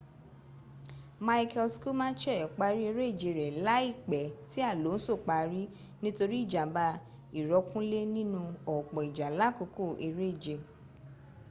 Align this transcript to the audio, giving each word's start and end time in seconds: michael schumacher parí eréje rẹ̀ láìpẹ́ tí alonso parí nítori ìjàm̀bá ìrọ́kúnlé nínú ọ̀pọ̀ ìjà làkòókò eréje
michael 1.27 1.69
schumacher 1.75 2.41
parí 2.59 2.79
eréje 2.91 3.29
rẹ̀ 3.39 3.51
láìpẹ́ 3.65 4.25
tí 4.49 4.59
alonso 4.71 5.13
parí 5.27 5.61
nítori 6.03 6.37
ìjàm̀bá 6.45 6.87
ìrọ́kúnlé 7.39 7.99
nínú 8.15 8.39
ọ̀pọ̀ 8.75 9.01
ìjà 9.09 9.27
làkòókò 9.39 9.85
eréje 10.07 10.55